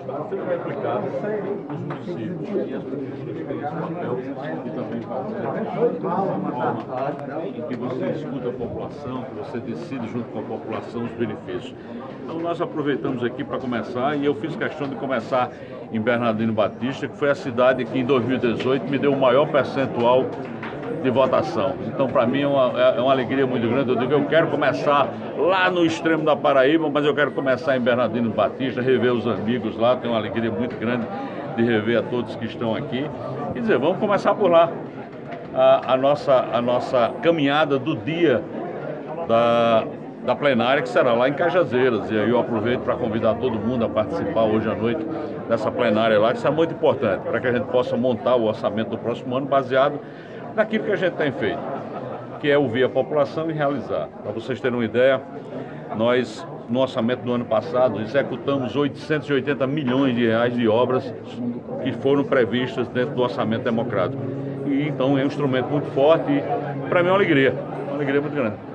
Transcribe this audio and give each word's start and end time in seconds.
Você 0.00 0.36
vai 0.36 0.54
aplicar 0.56 0.98
os 0.98 1.78
municípios 1.78 2.70
e 2.70 2.74
as 2.74 2.82
prefeituras 2.82 3.18
têm 3.20 3.60
papel 3.60 4.18
e 4.64 4.70
também 4.70 5.00
fazer 5.02 5.40
em 7.46 7.62
que 7.68 7.76
você 7.76 8.06
escuta 8.06 8.48
a 8.48 8.52
população, 8.52 9.24
que 9.24 9.34
você 9.34 9.60
decide 9.60 10.08
junto 10.08 10.24
com 10.30 10.38
a 10.38 10.42
população 10.42 11.04
os 11.04 11.12
benefícios. 11.12 11.74
Então 12.24 12.38
nós 12.40 12.60
aproveitamos 12.60 13.22
aqui 13.22 13.44
para 13.44 13.58
começar 13.58 14.16
e 14.16 14.24
eu 14.24 14.34
fiz 14.36 14.56
questão 14.56 14.88
de 14.88 14.96
começar 14.96 15.50
em 15.92 16.00
Bernardino 16.00 16.52
Batista, 16.52 17.06
que 17.06 17.16
foi 17.16 17.30
a 17.30 17.34
cidade 17.34 17.84
que 17.84 17.98
em 17.98 18.04
2018 18.04 18.90
me 18.90 18.98
deu 18.98 19.12
o 19.12 19.20
maior 19.20 19.50
percentual 19.50 20.24
de 21.02 21.10
votação. 21.10 21.74
Então, 21.86 22.08
para 22.08 22.26
mim, 22.26 22.42
é 22.42 22.46
uma, 22.46 22.80
é 22.80 23.00
uma, 23.00 23.12
alegria 23.12 23.46
muito 23.46 23.66
grande. 23.68 23.90
Eu 23.90 23.96
digo, 23.96 24.12
eu 24.12 24.24
quero 24.26 24.48
começar 24.48 25.08
lá 25.36 25.70
no 25.70 25.84
extremo 25.84 26.24
da 26.24 26.36
Paraíba, 26.36 26.88
mas 26.90 27.04
eu 27.04 27.14
quero 27.14 27.30
começar 27.32 27.76
em 27.76 27.80
Bernardino 27.80 28.30
Batista, 28.30 28.80
rever 28.80 29.12
os 29.12 29.26
amigos 29.26 29.76
lá. 29.76 29.96
Tenho 29.96 30.12
uma 30.12 30.18
alegria 30.18 30.50
muito 30.50 30.76
grande 30.76 31.06
de 31.56 31.62
rever 31.62 31.98
a 31.98 32.02
todos 32.02 32.36
que 32.36 32.44
estão 32.44 32.74
aqui. 32.74 33.04
E 33.54 33.60
dizer, 33.60 33.78
vamos 33.78 33.98
começar 33.98 34.34
por 34.34 34.50
lá. 34.50 34.70
A, 35.54 35.94
a 35.94 35.96
nossa, 35.96 36.46
a 36.52 36.62
nossa 36.62 37.10
caminhada 37.22 37.78
do 37.78 37.96
dia 37.96 38.42
da, 39.26 39.84
da 40.24 40.36
plenária, 40.36 40.82
que 40.82 40.88
será 40.88 41.12
lá 41.12 41.28
em 41.28 41.32
Cajazeiras. 41.32 42.10
E 42.10 42.18
aí 42.18 42.30
eu 42.30 42.38
aproveito 42.38 42.80
para 42.80 42.94
convidar 42.94 43.34
todo 43.34 43.58
mundo 43.58 43.84
a 43.84 43.88
participar 43.88 44.44
hoje 44.44 44.70
à 44.70 44.74
noite 44.74 45.04
dessa 45.48 45.70
plenária 45.70 46.18
lá, 46.20 46.30
que 46.30 46.38
isso 46.38 46.46
é 46.46 46.50
muito 46.50 46.74
importante, 46.74 47.22
para 47.22 47.40
que 47.40 47.46
a 47.48 47.52
gente 47.52 47.66
possa 47.66 47.96
montar 47.96 48.36
o 48.36 48.44
orçamento 48.44 48.90
do 48.90 48.98
próximo 48.98 49.36
ano 49.36 49.46
baseado 49.46 49.98
naquilo 50.54 50.84
que 50.84 50.92
a 50.92 50.96
gente 50.96 51.14
tem 51.14 51.32
feito, 51.32 51.60
que 52.40 52.50
é 52.50 52.58
ouvir 52.58 52.84
a 52.84 52.88
população 52.88 53.50
e 53.50 53.52
realizar. 53.52 54.08
Para 54.22 54.32
vocês 54.32 54.60
terem 54.60 54.78
uma 54.78 54.84
ideia, 54.84 55.20
nós, 55.96 56.46
no 56.68 56.80
orçamento 56.80 57.22
do 57.22 57.32
ano 57.32 57.44
passado, 57.44 58.00
executamos 58.00 58.76
880 58.76 59.66
milhões 59.66 60.14
de 60.14 60.26
reais 60.26 60.54
de 60.54 60.68
obras 60.68 61.12
que 61.82 61.92
foram 61.92 62.24
previstas 62.24 62.88
dentro 62.88 63.14
do 63.14 63.22
orçamento 63.22 63.64
democrático. 63.64 64.22
E 64.66 64.88
então 64.88 65.18
é 65.18 65.22
um 65.22 65.26
instrumento 65.26 65.68
muito 65.68 65.86
forte 65.92 66.30
e, 66.30 66.88
para 66.88 67.02
mim, 67.02 67.08
é 67.08 67.12
uma 67.12 67.18
alegria, 67.18 67.54
uma 67.88 67.96
alegria 67.96 68.20
muito 68.20 68.34
grande. 68.34 68.69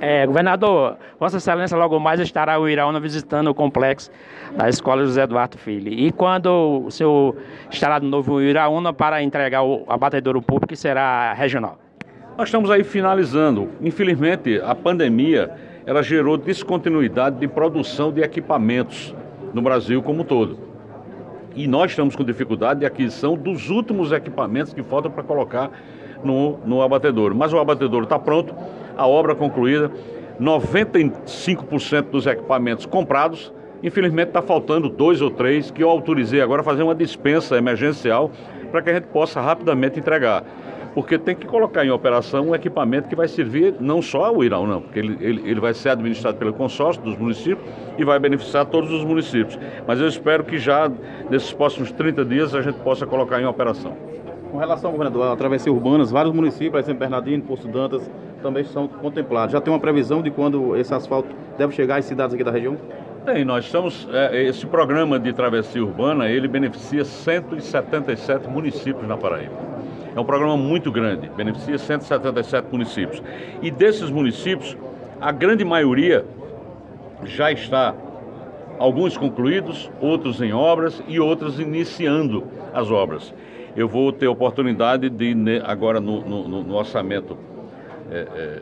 É, 0.00 0.26
governador, 0.26 0.96
Vossa 1.18 1.38
Excelência 1.38 1.76
logo 1.76 1.98
mais 1.98 2.20
estará 2.20 2.58
o 2.58 2.68
Iraúna 2.68 3.00
visitando 3.00 3.48
o 3.48 3.54
complexo 3.54 4.10
da 4.56 4.68
Escola 4.68 5.04
José 5.04 5.22
Eduardo 5.22 5.58
Filho. 5.58 5.92
E 5.92 6.12
quando 6.12 6.84
o 6.86 6.90
senhor 6.90 7.36
estará 7.70 7.98
de 7.98 8.06
novo 8.06 8.40
em 8.40 8.46
Iraúna 8.46 8.92
para 8.92 9.22
entregar 9.22 9.62
o 9.62 9.84
abatedouro 9.88 10.42
público, 10.42 10.68
que 10.68 10.76
será 10.76 11.32
regional? 11.32 11.78
Nós 12.36 12.48
estamos 12.48 12.70
aí 12.70 12.84
finalizando. 12.84 13.70
Infelizmente, 13.80 14.60
a 14.62 14.74
pandemia 14.74 15.50
ela 15.86 16.02
gerou 16.02 16.36
descontinuidade 16.36 17.38
de 17.38 17.48
produção 17.48 18.12
de 18.12 18.20
equipamentos 18.20 19.14
no 19.54 19.62
Brasil 19.62 20.02
como 20.02 20.22
um 20.22 20.24
todo. 20.24 20.58
E 21.54 21.66
nós 21.66 21.92
estamos 21.92 22.14
com 22.14 22.22
dificuldade 22.22 22.80
de 22.80 22.86
aquisição 22.86 23.34
dos 23.34 23.70
últimos 23.70 24.12
equipamentos 24.12 24.74
que 24.74 24.82
faltam 24.82 25.10
para 25.10 25.22
colocar 25.22 25.70
no, 26.22 26.58
no 26.64 26.82
abatedouro. 26.82 27.34
Mas 27.34 27.52
o 27.52 27.58
abatedouro 27.58 28.04
está 28.04 28.18
pronto 28.18 28.54
a 28.96 29.06
obra 29.06 29.34
concluída, 29.34 29.90
95% 30.40 32.10
dos 32.10 32.26
equipamentos 32.26 32.86
comprados. 32.86 33.52
Infelizmente 33.82 34.28
está 34.28 34.42
faltando 34.42 34.88
dois 34.88 35.20
ou 35.20 35.30
três 35.30 35.70
que 35.70 35.82
eu 35.82 35.90
autorizei 35.90 36.40
agora 36.40 36.62
fazer 36.62 36.82
uma 36.82 36.94
dispensa 36.94 37.56
emergencial 37.56 38.30
para 38.70 38.82
que 38.82 38.90
a 38.90 38.94
gente 38.94 39.06
possa 39.08 39.40
rapidamente 39.40 39.98
entregar. 39.98 40.44
Porque 40.94 41.18
tem 41.18 41.36
que 41.36 41.46
colocar 41.46 41.84
em 41.84 41.90
operação 41.90 42.48
um 42.48 42.54
equipamento 42.54 43.06
que 43.06 43.14
vai 43.14 43.28
servir 43.28 43.74
não 43.78 44.00
só 44.00 44.24
ao 44.24 44.42
Irão, 44.42 44.66
não, 44.66 44.80
porque 44.80 44.98
ele, 44.98 45.18
ele, 45.20 45.50
ele 45.50 45.60
vai 45.60 45.74
ser 45.74 45.90
administrado 45.90 46.38
pelo 46.38 46.54
consórcio 46.54 47.02
dos 47.02 47.18
municípios 47.18 47.68
e 47.98 48.04
vai 48.04 48.18
beneficiar 48.18 48.64
todos 48.64 48.90
os 48.90 49.04
municípios. 49.04 49.58
Mas 49.86 50.00
eu 50.00 50.08
espero 50.08 50.42
que 50.42 50.56
já 50.56 50.90
nesses 51.28 51.52
próximos 51.52 51.92
30 51.92 52.24
dias 52.24 52.54
a 52.54 52.62
gente 52.62 52.78
possa 52.78 53.06
colocar 53.06 53.38
em 53.42 53.44
operação. 53.44 53.94
Com 54.56 54.60
relação, 54.60 54.90
governador, 54.90 55.30
a 55.30 55.36
travessia 55.36 55.70
urbanas, 55.70 56.10
vários 56.10 56.34
municípios, 56.34 56.82
exemplo, 56.82 57.00
Bernardino, 57.00 57.42
Poço 57.42 57.68
Dantas, 57.68 58.10
também 58.42 58.64
são 58.64 58.88
contemplados. 58.88 59.52
Já 59.52 59.60
tem 59.60 59.70
uma 59.70 59.78
previsão 59.78 60.22
de 60.22 60.30
quando 60.30 60.74
esse 60.78 60.94
asfalto 60.94 61.28
deve 61.58 61.74
chegar 61.74 61.98
às 61.98 62.06
cidades 62.06 62.32
aqui 62.32 62.42
da 62.42 62.50
região? 62.50 62.74
Tem, 63.26 63.44
nós 63.44 63.66
estamos. 63.66 64.08
É, 64.10 64.44
esse 64.44 64.64
programa 64.64 65.20
de 65.20 65.30
travessia 65.34 65.84
urbana, 65.84 66.30
ele 66.30 66.48
beneficia 66.48 67.04
177 67.04 68.48
municípios 68.48 69.06
na 69.06 69.14
Paraíba. 69.14 69.52
É 70.16 70.18
um 70.18 70.24
programa 70.24 70.56
muito 70.56 70.90
grande, 70.90 71.28
beneficia 71.36 71.76
177 71.76 72.68
municípios. 72.72 73.22
E 73.60 73.70
desses 73.70 74.08
municípios, 74.08 74.74
a 75.20 75.32
grande 75.32 75.66
maioria 75.66 76.24
já 77.24 77.52
está, 77.52 77.94
alguns 78.78 79.18
concluídos, 79.18 79.90
outros 80.00 80.40
em 80.40 80.54
obras 80.54 81.02
e 81.06 81.20
outros 81.20 81.60
iniciando 81.60 82.42
as 82.72 82.90
obras. 82.90 83.34
Eu 83.76 83.86
vou 83.86 84.10
ter 84.10 84.26
oportunidade 84.26 85.10
de, 85.10 85.34
agora 85.64 86.00
no, 86.00 86.22
no, 86.22 86.62
no 86.62 86.74
orçamento 86.74 87.36
é, 88.10 88.26
é, 88.34 88.60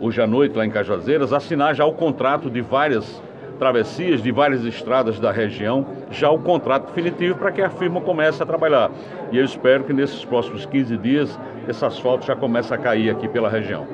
hoje 0.00 0.22
à 0.22 0.26
noite, 0.26 0.56
lá 0.56 0.64
em 0.64 0.70
Cajazeiras, 0.70 1.32
assinar 1.32 1.74
já 1.74 1.84
o 1.84 1.92
contrato 1.92 2.48
de 2.48 2.60
várias 2.60 3.22
travessias, 3.58 4.22
de 4.22 4.30
várias 4.30 4.64
estradas 4.64 5.18
da 5.18 5.32
região, 5.32 5.86
já 6.10 6.30
o 6.30 6.38
contrato 6.38 6.86
definitivo 6.86 7.38
para 7.38 7.50
que 7.50 7.62
a 7.62 7.70
firma 7.70 8.00
comece 8.00 8.42
a 8.42 8.46
trabalhar. 8.46 8.90
E 9.32 9.38
eu 9.38 9.44
espero 9.44 9.84
que 9.84 9.92
nesses 9.92 10.24
próximos 10.24 10.64
15 10.66 10.96
dias 10.98 11.38
esse 11.66 11.84
asfalto 11.84 12.26
já 12.26 12.36
comece 12.36 12.72
a 12.72 12.78
cair 12.78 13.10
aqui 13.10 13.26
pela 13.28 13.48
região. 13.48 13.86